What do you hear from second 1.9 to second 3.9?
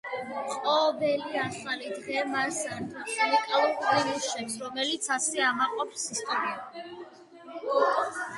დღე მას ართმევს უნიკალურ